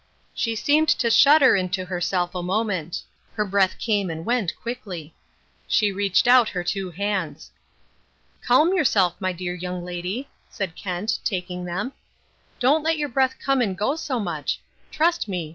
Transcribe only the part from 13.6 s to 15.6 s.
and go so much. Trust me.